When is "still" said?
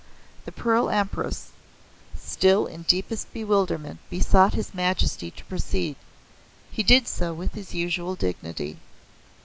2.19-2.65